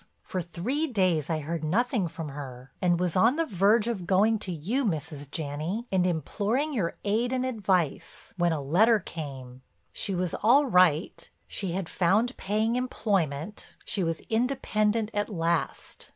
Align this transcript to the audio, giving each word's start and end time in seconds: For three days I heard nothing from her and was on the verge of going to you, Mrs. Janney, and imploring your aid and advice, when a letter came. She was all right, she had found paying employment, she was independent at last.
For 0.23 0.41
three 0.41 0.87
days 0.87 1.29
I 1.29 1.41
heard 1.41 1.63
nothing 1.63 2.07
from 2.07 2.29
her 2.29 2.71
and 2.81 2.99
was 2.99 3.15
on 3.15 3.35
the 3.35 3.45
verge 3.45 3.87
of 3.87 4.07
going 4.07 4.39
to 4.39 4.51
you, 4.51 4.83
Mrs. 4.83 5.29
Janney, 5.29 5.85
and 5.91 6.07
imploring 6.07 6.73
your 6.73 6.97
aid 7.03 7.31
and 7.31 7.45
advice, 7.45 8.33
when 8.35 8.51
a 8.51 8.59
letter 8.63 8.97
came. 8.99 9.61
She 9.93 10.15
was 10.15 10.33
all 10.41 10.65
right, 10.65 11.29
she 11.45 11.73
had 11.73 11.87
found 11.87 12.35
paying 12.35 12.75
employment, 12.77 13.75
she 13.85 14.03
was 14.03 14.21
independent 14.21 15.11
at 15.13 15.29
last. 15.29 16.09